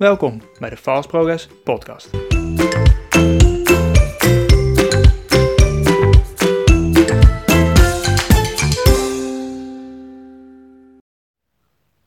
Welkom 0.00 0.40
bij 0.58 0.70
de 0.70 0.76
Fast 0.76 1.08
Progress 1.08 1.48
Podcast. 1.64 2.10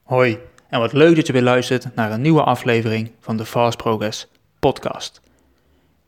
Hoi, 0.04 0.38
en 0.70 0.80
wat 0.80 0.94
leuk 0.94 1.16
dat 1.16 1.28
je 1.28 1.34
weer 1.34 1.42
luistert 1.42 1.96
naar 1.96 2.12
een 2.12 2.22
nieuwe 2.22 2.44
aflevering 2.44 3.12
van 3.20 3.38
de 3.38 3.46
Fast 3.46 3.78
Progress 3.78 4.28
Podcast. 4.60 5.22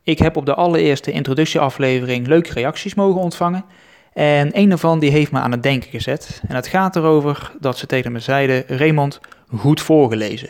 Ik 0.03 0.19
heb 0.19 0.35
op 0.35 0.45
de 0.45 0.55
allereerste 0.55 1.11
introductieaflevering 1.11 2.27
leuke 2.27 2.53
reacties 2.53 2.95
mogen 2.95 3.21
ontvangen. 3.21 3.65
En 4.13 4.49
een 4.57 4.69
daarvan 4.69 4.99
die 4.99 5.11
heeft 5.11 5.31
me 5.31 5.39
aan 5.39 5.51
het 5.51 5.63
denken 5.63 5.89
gezet. 5.89 6.41
En 6.47 6.55
het 6.55 6.67
gaat 6.67 6.95
erover 6.95 7.51
dat 7.59 7.77
ze 7.77 7.85
tegen 7.85 8.11
me 8.11 8.19
zeiden: 8.19 8.63
Raymond, 8.67 9.19
goed 9.57 9.81
voorgelezen. 9.81 10.49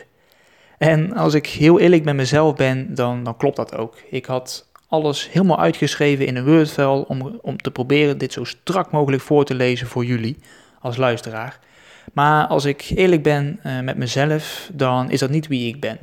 En 0.78 1.12
als 1.12 1.34
ik 1.34 1.46
heel 1.46 1.80
eerlijk 1.80 2.04
met 2.04 2.14
mezelf 2.14 2.54
ben, 2.54 2.94
dan, 2.94 3.24
dan 3.24 3.36
klopt 3.36 3.56
dat 3.56 3.76
ook. 3.76 3.96
Ik 4.10 4.26
had 4.26 4.66
alles 4.88 5.28
helemaal 5.30 5.60
uitgeschreven 5.60 6.26
in 6.26 6.36
een 6.36 6.44
Word-file 6.44 7.06
om, 7.06 7.38
om 7.42 7.56
te 7.56 7.70
proberen 7.70 8.18
dit 8.18 8.32
zo 8.32 8.44
strak 8.44 8.90
mogelijk 8.90 9.22
voor 9.22 9.44
te 9.44 9.54
lezen 9.54 9.86
voor 9.86 10.04
jullie 10.04 10.38
als 10.80 10.96
luisteraar. 10.96 11.58
Maar 12.12 12.46
als 12.46 12.64
ik 12.64 12.90
eerlijk 12.94 13.22
ben 13.22 13.60
uh, 13.66 13.80
met 13.80 13.96
mezelf, 13.96 14.70
dan 14.72 15.10
is 15.10 15.20
dat 15.20 15.30
niet 15.30 15.46
wie 15.46 15.68
ik 15.68 15.80
ben. 15.80 15.98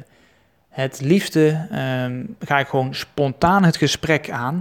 Het 0.70 1.02
liefste 1.02 1.68
um, 2.06 2.36
ga 2.40 2.60
ik 2.60 2.68
gewoon 2.68 2.96
spontaan 2.96 3.64
het 3.64 3.78
gesprek 3.78 4.30
aan. 4.30 4.58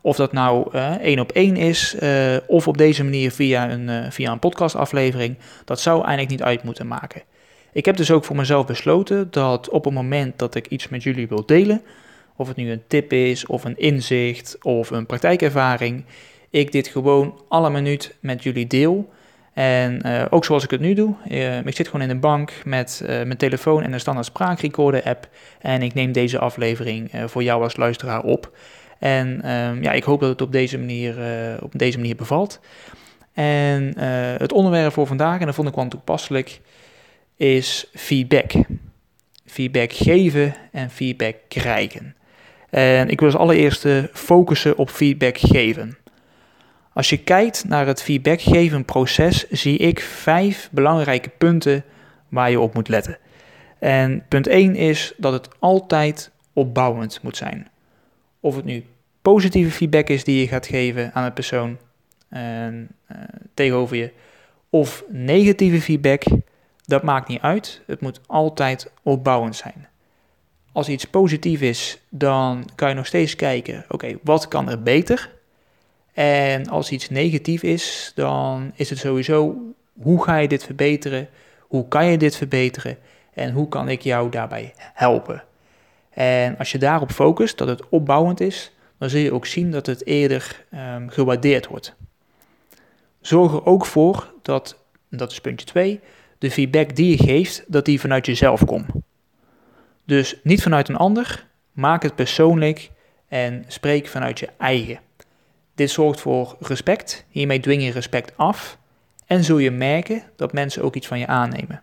Of 0.00 0.16
dat 0.16 0.32
nou 0.32 0.68
uh, 0.74 0.90
één 0.90 1.18
op 1.18 1.32
één 1.32 1.56
is, 1.56 1.96
uh, 2.02 2.36
of 2.46 2.68
op 2.68 2.78
deze 2.78 3.04
manier 3.04 3.32
via 3.32 3.70
een, 3.70 4.12
via 4.12 4.32
een 4.32 4.38
podcastaflevering. 4.38 5.36
Dat 5.64 5.80
zou 5.80 5.96
eigenlijk 5.96 6.30
niet 6.30 6.42
uit 6.42 6.62
moeten 6.62 6.86
maken. 6.86 7.22
Ik 7.72 7.84
heb 7.84 7.96
dus 7.96 8.10
ook 8.10 8.24
voor 8.24 8.36
mezelf 8.36 8.66
besloten 8.66 9.30
dat 9.30 9.68
op 9.68 9.84
het 9.84 9.94
moment 9.94 10.38
dat 10.38 10.54
ik 10.54 10.66
iets 10.66 10.88
met 10.88 11.02
jullie 11.02 11.28
wil 11.28 11.46
delen, 11.46 11.82
of 12.36 12.48
het 12.48 12.56
nu 12.56 12.70
een 12.70 12.82
tip 12.86 13.12
is, 13.12 13.46
of 13.46 13.64
een 13.64 13.78
inzicht, 13.78 14.56
of 14.62 14.90
een 14.90 15.06
praktijkervaring, 15.06 16.04
ik 16.50 16.72
dit 16.72 16.88
gewoon 16.88 17.40
alle 17.48 17.70
minuut 17.70 18.16
met 18.20 18.42
jullie 18.42 18.66
deel. 18.66 19.10
En 19.52 20.06
uh, 20.06 20.24
ook 20.30 20.44
zoals 20.44 20.64
ik 20.64 20.70
het 20.70 20.80
nu 20.80 20.94
doe, 20.94 21.14
uh, 21.28 21.66
ik 21.66 21.76
zit 21.76 21.86
gewoon 21.86 22.02
in 22.02 22.10
een 22.10 22.20
bank 22.20 22.52
met 22.64 23.00
uh, 23.02 23.08
mijn 23.08 23.36
telefoon 23.36 23.82
en 23.82 23.92
een 23.92 24.00
standaard 24.00 24.26
spraakrecorder 24.26 25.02
app 25.02 25.28
en 25.60 25.82
ik 25.82 25.94
neem 25.94 26.12
deze 26.12 26.38
aflevering 26.38 27.10
voor 27.26 27.42
jou 27.42 27.62
als 27.62 27.76
luisteraar 27.76 28.22
op. 28.22 28.50
En 28.98 29.40
ja, 29.80 29.92
ik 29.92 30.04
hoop 30.04 30.20
dat 30.20 30.28
het 30.28 30.42
op 30.42 30.52
deze 30.52 30.78
manier, 30.78 31.16
op 31.60 31.78
deze 31.78 31.98
manier 31.98 32.16
bevalt. 32.16 32.60
En 33.32 33.98
het 34.38 34.52
onderwerp 34.52 34.92
voor 34.92 35.06
vandaag, 35.06 35.40
en 35.40 35.46
dat 35.46 35.54
vond 35.54 35.68
ik 35.68 35.74
wel 35.74 35.88
toepasselijk, 35.88 36.60
is 37.36 37.86
feedback. 37.94 38.52
Feedback 39.46 39.92
geven 39.92 40.54
en 40.72 40.90
feedback 40.90 41.36
krijgen. 41.48 42.16
En 42.70 43.08
ik 43.08 43.20
wil 43.20 43.28
als 43.28 43.38
allereerste 43.38 44.10
focussen 44.12 44.76
op 44.76 44.90
feedback 44.90 45.38
geven. 45.38 45.96
Als 46.92 47.08
je 47.10 47.16
kijkt 47.16 47.64
naar 47.68 47.86
het 47.86 48.02
feedback 48.02 48.40
geven 48.40 48.84
proces, 48.84 49.48
zie 49.48 49.78
ik 49.78 50.00
vijf 50.00 50.68
belangrijke 50.72 51.28
punten 51.38 51.84
waar 52.28 52.50
je 52.50 52.60
op 52.60 52.74
moet 52.74 52.88
letten. 52.88 53.18
En 53.78 54.24
punt 54.28 54.46
1 54.46 54.76
is 54.76 55.12
dat 55.16 55.32
het 55.32 55.48
altijd 55.58 56.30
opbouwend 56.52 57.18
moet 57.22 57.36
zijn. 57.36 57.68
Of 58.40 58.56
het 58.56 58.64
nu 58.64 58.84
positieve 59.22 59.70
feedback 59.70 60.08
is 60.08 60.24
die 60.24 60.40
je 60.40 60.48
gaat 60.48 60.66
geven 60.66 61.14
aan 61.14 61.24
een 61.24 61.32
persoon 61.32 61.78
en, 62.28 62.88
uh, 63.12 63.18
tegenover 63.54 63.96
je, 63.96 64.10
of 64.70 65.04
negatieve 65.08 65.80
feedback, 65.80 66.22
dat 66.84 67.02
maakt 67.02 67.28
niet 67.28 67.40
uit. 67.40 67.82
Het 67.86 68.00
moet 68.00 68.20
altijd 68.26 68.92
opbouwend 69.02 69.56
zijn. 69.56 69.88
Als 70.72 70.88
iets 70.88 71.04
positief 71.04 71.60
is, 71.60 71.98
dan 72.08 72.68
kan 72.74 72.88
je 72.88 72.94
nog 72.94 73.06
steeds 73.06 73.36
kijken: 73.36 73.84
oké, 73.88 74.18
wat 74.22 74.48
kan 74.48 74.70
er 74.70 74.82
beter? 74.82 75.30
En 76.12 76.68
als 76.68 76.90
iets 76.90 77.10
negatief 77.10 77.62
is, 77.62 78.12
dan 78.14 78.72
is 78.74 78.90
het 78.90 78.98
sowieso: 78.98 79.56
hoe 80.02 80.24
ga 80.24 80.36
je 80.36 80.48
dit 80.48 80.64
verbeteren? 80.64 81.28
Hoe 81.60 81.88
kan 81.88 82.06
je 82.06 82.18
dit 82.18 82.36
verbeteren? 82.36 82.98
En 83.32 83.52
hoe 83.52 83.68
kan 83.68 83.88
ik 83.88 84.02
jou 84.02 84.30
daarbij 84.30 84.74
helpen? 84.76 85.44
En 86.10 86.58
als 86.58 86.72
je 86.72 86.78
daarop 86.78 87.10
focust, 87.10 87.58
dat 87.58 87.68
het 87.68 87.88
opbouwend 87.88 88.40
is, 88.40 88.72
dan 88.98 89.10
zul 89.10 89.20
je 89.20 89.32
ook 89.32 89.46
zien 89.46 89.70
dat 89.70 89.86
het 89.86 90.06
eerder 90.06 90.64
um, 90.74 91.08
gewaardeerd 91.08 91.66
wordt. 91.66 91.94
Zorg 93.20 93.52
er 93.52 93.66
ook 93.66 93.86
voor 93.86 94.32
dat, 94.42 94.78
dat 95.10 95.30
is 95.30 95.40
puntje 95.40 95.66
2, 95.66 96.00
de 96.42 96.50
feedback 96.50 96.96
die 96.96 97.10
je 97.10 97.24
geeft, 97.24 97.64
dat 97.66 97.84
die 97.84 98.00
vanuit 98.00 98.26
jezelf 98.26 98.64
komt. 98.64 98.86
Dus 100.04 100.40
niet 100.42 100.62
vanuit 100.62 100.88
een 100.88 100.96
ander, 100.96 101.46
maak 101.72 102.02
het 102.02 102.14
persoonlijk 102.14 102.90
en 103.28 103.64
spreek 103.66 104.06
vanuit 104.06 104.38
je 104.38 104.48
eigen. 104.58 105.00
Dit 105.74 105.90
zorgt 105.90 106.20
voor 106.20 106.56
respect, 106.60 107.24
hiermee 107.28 107.60
dwing 107.60 107.82
je 107.82 107.90
respect 107.90 108.36
af 108.36 108.78
en 109.26 109.44
zul 109.44 109.58
je 109.58 109.70
merken 109.70 110.22
dat 110.36 110.52
mensen 110.52 110.82
ook 110.82 110.94
iets 110.94 111.06
van 111.06 111.18
je 111.18 111.26
aannemen. 111.26 111.80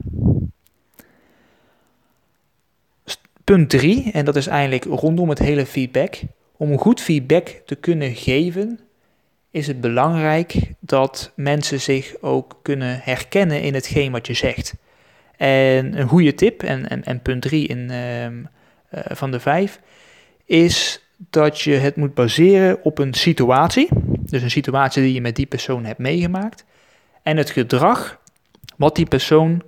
Punt 3.44 3.70
3, 3.70 4.12
en 4.12 4.26
dat 4.26 4.36
is 4.36 4.48
eigenlijk 4.48 4.84
rondom 4.84 5.30
het 5.30 5.40
hele 5.40 5.66
feedback. 5.66 6.22
Om 6.58 6.78
goed 6.78 7.02
feedback 7.02 7.48
te 7.66 7.76
kunnen 7.76 8.16
geven, 8.16 8.80
is 9.52 9.68
het 9.68 9.82
belangrijk 9.82 10.74
dat 10.80 11.32
mensen 11.36 11.82
zich 11.82 12.16
ook 12.22 12.60
kunnen 12.62 13.00
herkennen 13.04 13.62
in 13.62 13.74
hetgeen 13.74 14.12
wat 14.12 14.28
je 14.28 14.34
zegt. 14.34 14.76
En 15.38 16.00
een 16.00 16.08
goede 16.08 16.34
tip, 16.34 16.64
en, 16.64 16.90
en, 16.90 17.04
en 17.04 17.22
punt 17.22 17.42
3 17.42 17.68
in, 17.68 17.92
uh, 17.92 19.02
van 19.10 19.32
de 19.32 19.40
5, 19.40 19.80
is 20.46 21.04
dat 21.30 21.62
je 21.62 21.74
het 21.74 21.96
moet 21.96 22.14
baseren 22.14 22.84
op 22.84 22.98
een 22.98 23.14
situatie. 23.14 23.88
Dus 24.20 24.42
een 24.42 24.52
situatie 24.52 25.02
die 25.02 25.14
je 25.14 25.22
met 25.22 25.36
die 25.36 25.46
persoon 25.46 25.86
hebt 25.86 26.00
meegemaakt. 26.00 26.66
En 27.24 27.38
het 27.38 27.50
gedrag 27.50 28.20
wat 28.76 28.96
die 28.96 29.06
persoon 29.06 29.64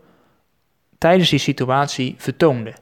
tijdens 0.97 1.29
die 1.29 1.39
situatie 1.39 2.15
vertoonde. 2.17 2.73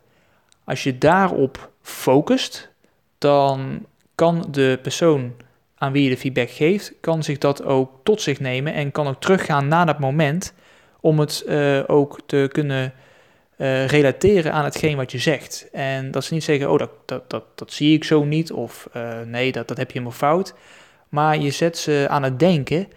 Als 0.63 0.83
je 0.83 0.97
daarop 0.97 1.71
focust, 1.81 2.69
dan 3.17 3.85
kan 4.15 4.45
de 4.51 4.79
persoon 4.81 5.33
aan 5.79 5.91
wie 5.91 6.03
je 6.03 6.09
de 6.09 6.17
feedback 6.17 6.49
geeft, 6.49 6.93
kan 7.01 7.23
zich 7.23 7.37
dat 7.37 7.63
ook 7.63 7.91
tot 8.03 8.21
zich 8.21 8.39
nemen 8.39 8.73
en 8.73 8.91
kan 8.91 9.07
ook 9.07 9.21
teruggaan 9.21 9.67
naar 9.67 9.85
dat 9.85 9.99
moment 9.99 10.53
om 10.99 11.19
het 11.19 11.43
uh, 11.47 11.79
ook 11.87 12.19
te 12.25 12.49
kunnen 12.51 12.93
uh, 13.57 13.87
relateren 13.87 14.53
aan 14.53 14.63
hetgeen 14.63 14.97
wat 14.97 15.11
je 15.11 15.17
zegt. 15.17 15.67
En 15.71 16.11
dat 16.11 16.23
ze 16.23 16.33
niet 16.33 16.43
zeggen, 16.43 16.71
oh, 16.71 16.77
dat, 16.77 16.91
dat, 17.05 17.29
dat, 17.29 17.43
dat 17.55 17.73
zie 17.73 17.93
ik 17.93 18.03
zo 18.03 18.23
niet, 18.23 18.51
of 18.51 18.89
uh, 18.95 19.21
nee, 19.25 19.51
dat, 19.51 19.67
dat 19.67 19.77
heb 19.77 19.87
je 19.87 19.93
helemaal 19.93 20.17
fout. 20.17 20.53
Maar 21.09 21.37
je 21.37 21.51
zet 21.51 21.77
ze 21.77 22.05
aan 22.09 22.23
het 22.23 22.39
denken 22.39 22.87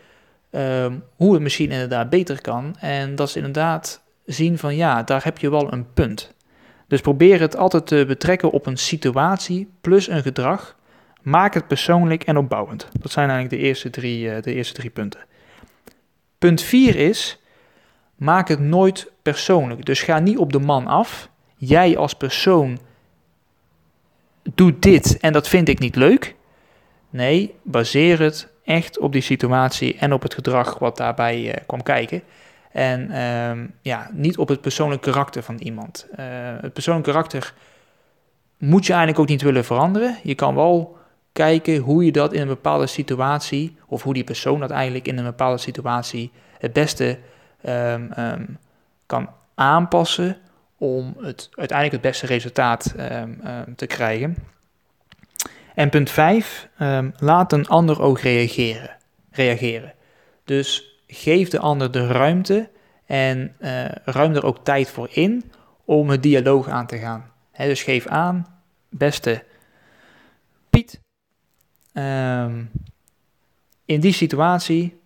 ehm, 0.51 0.93
hoe 1.17 1.33
het 1.33 1.43
misschien 1.43 1.71
inderdaad 1.71 2.11
beter 2.11 2.41
kan. 2.41 2.77
En 2.79 3.15
dat 3.15 3.31
ze 3.31 3.39
inderdaad 3.39 4.03
zien 4.25 4.59
van, 4.59 4.77
ja, 4.77 5.03
daar 5.03 5.25
heb 5.25 5.39
je 5.39 5.51
wel 5.51 5.73
een 5.73 5.93
punt. 5.93 6.35
Dus 6.89 7.01
probeer 7.01 7.41
het 7.41 7.57
altijd 7.57 7.87
te 7.87 8.05
betrekken 8.07 8.51
op 8.51 8.67
een 8.67 8.77
situatie 8.77 9.69
plus 9.81 10.09
een 10.09 10.23
gedrag 10.23 10.77
Maak 11.23 11.55
het 11.55 11.67
persoonlijk 11.67 12.23
en 12.23 12.37
opbouwend. 12.37 12.89
Dat 13.01 13.11
zijn 13.11 13.31
eigenlijk 13.31 13.63
de 13.63 13.69
eerste 13.69 13.91
drie, 13.91 14.25
uh, 14.25 14.43
de 14.43 14.55
eerste 14.55 14.75
drie 14.75 14.91
punten. 14.91 15.21
Punt 16.39 16.63
4 16.63 16.97
is, 16.97 17.41
maak 18.15 18.49
het 18.49 18.61
nooit 18.61 19.13
persoonlijk. 19.23 19.85
Dus 19.85 20.03
ga 20.03 20.19
niet 20.19 20.39
op 20.39 20.53
de 20.53 20.59
man 20.59 20.87
af. 20.87 21.29
Jij 21.57 21.97
als 21.97 22.15
persoon 22.15 22.79
doet 24.55 24.83
dit 24.83 25.19
en 25.21 25.33
dat 25.33 25.49
vind 25.49 25.69
ik 25.69 25.79
niet 25.79 25.97
leuk. 25.97 26.35
Nee, 27.11 27.55
baseer 27.63 28.21
het 28.21 28.49
echt 28.65 28.99
op 28.99 29.13
die 29.13 29.23
situatie 29.23 29.97
en 29.99 30.13
op 30.13 30.23
het 30.23 30.35
gedrag 30.35 30.79
wat 30.79 30.97
daarbij 30.97 31.43
uh, 31.43 31.53
kwam 31.67 31.83
kijken. 31.83 32.23
En 32.73 33.11
uh, 33.11 33.69
ja, 33.81 34.11
niet 34.13 34.39
op 34.39 34.49
het 34.49 34.61
persoonlijke 34.61 35.11
karakter 35.11 35.43
van 35.43 35.57
iemand. 35.59 36.07
Uh, 36.11 36.27
het 36.61 36.73
persoonlijke 36.73 37.11
karakter 37.11 37.55
moet 38.59 38.87
je 38.87 38.93
eigenlijk 38.93 39.21
ook 39.23 39.29
niet 39.29 39.43
willen 39.43 39.65
veranderen. 39.65 40.19
Je 40.23 40.35
kan 40.35 40.55
wel 40.55 40.99
kijken 41.33 41.77
hoe 41.77 42.05
je 42.05 42.13
dat 42.13 42.33
in 42.33 42.41
een 42.41 42.47
bepaalde 42.47 42.87
situatie, 42.87 43.77
of 43.87 44.03
hoe 44.03 44.15
die 44.15 44.25
persoon 44.25 44.61
dat 44.61 44.71
eigenlijk 44.71 45.07
in 45.07 45.19
een 45.19 45.25
bepaalde 45.25 45.59
situatie 45.59 46.31
het 46.59 46.73
beste 46.73 47.19
um, 47.69 48.11
um, 48.19 48.59
kan 49.07 49.31
aanpassen 49.55 50.37
om 50.79 51.17
het, 51.21 51.49
uiteindelijk 51.55 52.03
het 52.03 52.13
beste 52.13 52.27
resultaat 52.27 52.95
um, 52.99 53.41
te 53.77 53.87
krijgen. 53.87 54.37
En 55.75 55.91
punt 55.91 56.11
5, 56.11 56.69
laat 57.17 57.53
een 57.53 57.69
ander 57.69 58.01
ook 58.01 58.21
reageren. 58.21 58.97
reageren. 59.31 59.93
Dus 60.45 60.93
geef 61.07 61.49
de 61.49 61.59
ander 61.59 61.91
de 61.91 62.07
ruimte 62.07 62.69
en 63.07 63.57
uh, 63.61 63.85
ruim 64.05 64.35
er 64.35 64.45
ook 64.45 64.65
tijd 64.65 64.91
voor 64.91 65.09
in 65.11 65.53
om 65.85 66.11
het 66.11 66.23
dialoog 66.23 66.69
aan 66.69 66.87
te 66.87 66.99
gaan. 66.99 67.31
Dus 67.57 67.83
geef 67.83 68.07
aan, 68.07 68.47
beste 68.89 69.45
Piet, 70.71 71.01
Um, 71.93 72.71
in 73.85 74.01
die 74.01 74.13
situatie 74.13 75.01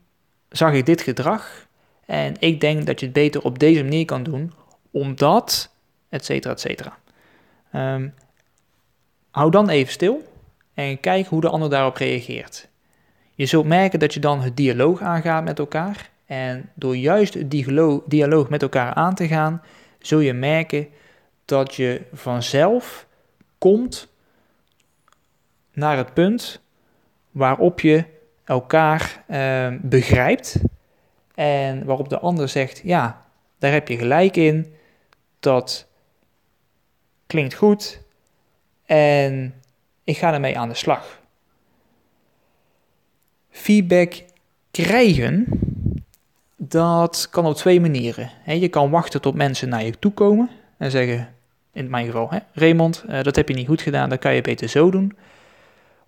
zag 0.49 0.73
ik 0.73 0.87
dit 0.87 1.01
gedrag 1.01 1.67
en 2.05 2.35
ik 2.39 2.61
denk 2.61 2.87
dat 2.87 3.01
je 3.01 3.07
het 3.07 3.15
beter 3.15 3.43
op 3.43 3.59
deze 3.59 3.83
manier 3.83 4.05
kan 4.05 4.23
doen, 4.23 4.53
omdat, 4.91 5.71
et 6.09 6.25
cetera, 6.25 6.55
et. 6.55 6.83
Um, 7.75 8.15
hou 9.31 9.51
dan 9.51 9.69
even 9.69 9.93
stil 9.93 10.33
en 10.75 11.01
kijk 11.01 11.27
hoe 11.27 11.41
de 11.41 11.49
ander 11.49 11.71
daarop 11.71 11.97
reageert. 11.97 12.69
Je 13.35 13.47
zult 13.47 13.67
merken 13.67 13.99
dat 13.99 14.15
je 14.15 14.21
dan 14.21 14.41
het 14.41 14.57
dialoog 14.57 15.01
aangaat 15.01 15.45
met 15.45 15.59
elkaar. 15.59 16.11
En 16.27 16.71
door 16.75 16.97
juist 16.97 17.35
het 17.35 17.51
dialoog 18.07 18.49
met 18.49 18.63
elkaar 18.63 18.95
aan 18.95 19.15
te 19.15 19.27
gaan, 19.27 19.63
zul 19.99 20.19
je 20.19 20.33
merken 20.33 20.89
dat 21.45 21.75
je 21.75 22.03
vanzelf 22.13 23.07
komt 23.59 24.09
naar 25.73 25.97
het 25.97 26.15
punt 26.15 26.61
waarop 27.37 27.81
je 27.81 28.05
elkaar 28.45 29.25
uh, 29.29 29.75
begrijpt 29.83 30.57
en 31.35 31.85
waarop 31.85 32.09
de 32.09 32.19
ander 32.19 32.49
zegt: 32.49 32.81
Ja, 32.85 33.27
daar 33.59 33.73
heb 33.73 33.89
je 33.89 33.97
gelijk 33.97 34.37
in, 34.37 34.75
dat 35.41 35.87
klinkt 37.27 37.55
goed 37.55 38.01
en 38.85 39.55
ik 40.05 40.17
ga 40.17 40.33
ermee 40.33 40.59
aan 40.59 40.69
de 40.69 40.75
slag. 40.75 41.21
Feedback 43.51 44.25
krijgen, 44.71 45.47
dat 46.57 47.29
kan 47.31 47.47
op 47.47 47.55
twee 47.55 47.81
manieren. 47.81 48.31
Je 48.45 48.69
kan 48.69 48.91
wachten 48.91 49.21
tot 49.21 49.35
mensen 49.35 49.69
naar 49.69 49.85
je 49.85 49.99
toe 49.99 50.13
komen 50.13 50.51
en 50.79 50.91
zeggen, 50.91 51.35
in 51.73 51.91
mijn 51.91 52.07
geval, 52.07 52.31
Raymond, 52.53 53.05
eh, 53.09 53.23
dat 53.23 53.37
heb 53.37 53.49
je 53.49 53.55
niet 53.55 53.67
goed 53.67 53.83
gedaan, 53.83 54.09
dat 54.09 54.19
kan 54.19 54.35
je 54.35 54.41
beter 54.41 54.69
zo 54.69 54.91
doen. 54.91 55.17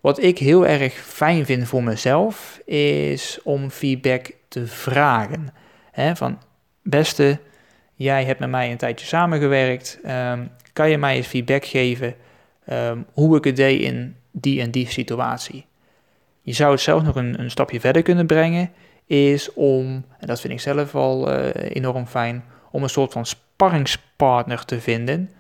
Wat 0.01 0.23
ik 0.23 0.39
heel 0.39 0.67
erg 0.67 0.95
fijn 0.95 1.47
vind 1.47 1.69
voor 1.69 1.83
mezelf, 1.83 2.61
is 2.65 3.39
om 3.43 3.71
feedback 3.71 4.31
te 4.49 4.67
vragen. 4.67 5.49
Van, 6.15 6.39
beste, 6.83 7.39
jij 7.95 8.25
hebt 8.25 8.41
met 8.41 8.51
mij 8.51 8.71
een 8.71 8.77
tijdje 8.77 9.07
samengewerkt, 9.07 9.99
ehm, 10.03 10.47
kan 10.73 10.91
je 10.91 10.99
mij 10.99 11.17
eens 11.17 11.27
feedback 11.27 11.65
geven 11.65 12.15
um, 12.73 13.07
hoe 13.13 13.37
ik 13.37 13.45
het 13.45 13.57
deed 13.57 13.81
in 13.81 14.17
die 14.33 14.61
en 14.61 14.71
die 14.71 14.89
situatie? 14.89 15.67
Je 16.41 16.53
zou 16.53 16.73
het 16.73 16.81
zelf 16.81 17.03
nog 17.03 17.17
een, 17.17 17.41
een 17.41 17.51
stapje 17.51 17.81
verder 17.81 18.03
kunnen 18.03 18.27
brengen, 18.27 18.71
is 19.07 19.53
om, 19.53 20.05
en 20.19 20.27
dat 20.27 20.41
vind 20.41 20.53
ik 20.53 20.61
zelf 20.61 20.95
al 20.95 21.33
uh, 21.33 21.49
enorm 21.55 22.07
fijn, 22.07 22.45
om 22.71 22.83
een 22.83 22.89
soort 22.89 23.13
van 23.13 23.27
sparringspartner 23.27 24.65
te 24.65 24.81
vinden, 24.81 25.31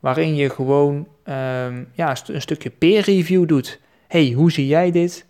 waarin 0.00 0.34
je 0.34 0.50
gewoon 0.50 1.08
um, 1.24 1.88
ja, 1.92 2.16
een 2.26 2.40
stukje 2.40 2.70
peer 2.70 3.00
review 3.00 3.48
doet. 3.48 3.80
Hey, 4.08 4.32
hoe 4.36 4.52
zie 4.52 4.66
jij 4.66 4.90
dit? 4.90 5.26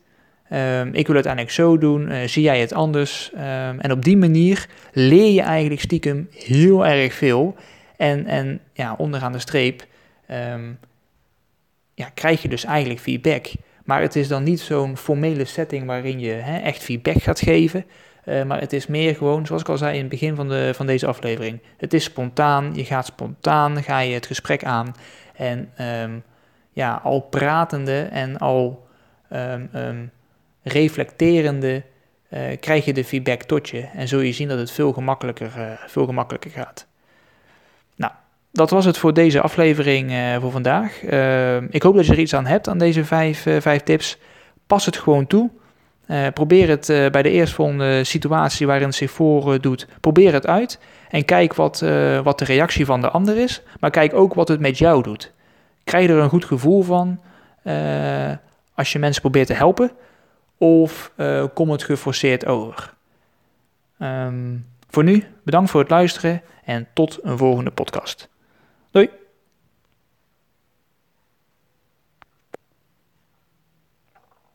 Um, 0.52 0.88
ik 0.94 1.06
wil 1.06 1.16
het 1.16 1.26
uiteindelijk 1.26 1.50
zo 1.50 1.78
doen, 1.78 2.10
uh, 2.10 2.22
zie 2.22 2.42
jij 2.42 2.60
het 2.60 2.72
anders? 2.72 3.30
Um, 3.34 3.80
en 3.80 3.92
op 3.92 4.04
die 4.04 4.16
manier 4.16 4.66
leer 4.92 5.32
je 5.32 5.42
eigenlijk 5.42 5.80
stiekem 5.80 6.28
heel 6.32 6.86
erg 6.86 7.14
veel. 7.14 7.56
En, 7.96 8.26
en 8.26 8.60
ja, 8.72 8.94
onderaan 8.98 9.32
de 9.32 9.38
streep 9.38 9.86
ja, 11.94 12.10
krijg 12.14 12.42
je 12.42 12.48
dus 12.48 12.64
eigenlijk 12.64 13.00
feedback. 13.00 13.46
Maar 13.84 14.00
het 14.00 14.16
is 14.16 14.28
dan 14.28 14.42
niet 14.42 14.60
zo'n 14.60 14.96
formele 14.96 15.44
setting 15.44 15.86
waarin 15.86 16.20
je 16.20 16.30
hè, 16.30 16.58
echt 16.58 16.82
feedback 16.82 17.22
gaat 17.22 17.40
geven. 17.40 17.84
Uh, 18.24 18.42
maar 18.42 18.60
het 18.60 18.72
is 18.72 18.86
meer 18.86 19.14
gewoon, 19.14 19.46
zoals 19.46 19.62
ik 19.62 19.68
al 19.68 19.76
zei 19.76 19.94
in 19.94 20.00
het 20.00 20.08
begin 20.08 20.34
van, 20.34 20.48
de, 20.48 20.70
van 20.74 20.86
deze 20.86 21.06
aflevering. 21.06 21.60
Het 21.76 21.94
is 21.94 22.04
spontaan, 22.04 22.72
je 22.74 22.84
gaat 22.84 23.06
spontaan, 23.06 23.82
ga 23.82 23.98
je 23.98 24.14
het 24.14 24.26
gesprek 24.26 24.64
aan. 24.64 24.94
En 25.36 25.72
ja, 26.78 27.00
al 27.02 27.20
pratende 27.20 28.00
en 28.00 28.38
al 28.38 28.86
um, 29.32 30.10
reflecterende 30.62 31.82
uh, 32.30 32.40
krijg 32.60 32.84
je 32.84 32.92
de 32.92 33.04
feedback 33.04 33.42
tot 33.42 33.68
je. 33.68 33.88
En 33.94 34.08
zul 34.08 34.20
je 34.20 34.32
zien 34.32 34.48
dat 34.48 34.58
het 34.58 34.70
veel 34.70 34.92
gemakkelijker, 34.92 35.52
uh, 35.58 35.70
veel 35.86 36.06
gemakkelijker 36.06 36.50
gaat. 36.50 36.86
Nou, 37.96 38.12
dat 38.52 38.70
was 38.70 38.84
het 38.84 38.98
voor 38.98 39.14
deze 39.14 39.40
aflevering 39.40 40.10
uh, 40.10 40.40
voor 40.40 40.50
vandaag. 40.50 41.02
Uh, 41.02 41.56
ik 41.56 41.82
hoop 41.82 41.94
dat 41.94 42.06
je 42.06 42.12
er 42.12 42.18
iets 42.18 42.34
aan 42.34 42.46
hebt 42.46 42.68
aan 42.68 42.78
deze 42.78 43.04
vijf, 43.04 43.46
vijf 43.58 43.82
tips. 43.82 44.18
Pas 44.66 44.86
het 44.86 44.96
gewoon 44.96 45.26
toe. 45.26 45.50
probeer 46.34 46.68
het 46.68 46.86
bij 46.86 47.22
de 47.22 47.30
eerstvolgende 47.30 48.04
situatie 48.04 48.66
waarin 48.66 48.92
zich 48.92 49.10
voordoet. 49.10 49.86
probeer 50.00 50.32
het 50.32 50.46
uit. 50.46 50.78
En 51.08 51.24
kijk 51.24 51.54
wat, 51.54 51.80
wat 52.22 52.38
de 52.38 52.44
reactie 52.44 52.84
van 52.84 53.00
de 53.00 53.10
ander 53.10 53.36
is. 53.36 53.62
Maar 53.80 53.90
kijk 53.90 54.14
ook 54.14 54.34
wat 54.34 54.48
het 54.48 54.60
met 54.60 54.78
jou 54.78 55.02
doet. 55.02 55.32
Krijg 55.88 56.06
je 56.06 56.12
er 56.12 56.18
een 56.18 56.28
goed 56.28 56.44
gevoel 56.44 56.82
van 56.82 57.20
als 58.74 58.92
je 58.92 58.98
mensen 58.98 59.20
probeert 59.20 59.46
te 59.46 59.54
helpen? 59.54 59.90
Of 60.58 61.12
komt 61.54 61.70
het 61.70 61.82
geforceerd 61.82 62.46
over? 62.46 62.94
Um, 64.02 64.66
voor 64.88 65.04
nu, 65.04 65.24
bedankt 65.44 65.70
voor 65.70 65.80
het 65.80 65.90
luisteren 65.90 66.42
en 66.64 66.88
tot 66.92 67.18
een 67.22 67.38
volgende 67.38 67.70
podcast. 67.70 68.28